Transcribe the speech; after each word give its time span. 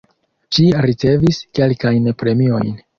Ŝi 0.57 0.65
ricevis 0.87 1.43
kelkajn 1.61 2.13
premiojn. 2.25 2.79